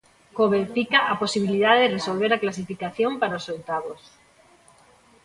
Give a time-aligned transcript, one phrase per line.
[0.35, 4.01] Co Benfica a posibilidade de resolver a clasificación para os oitavos.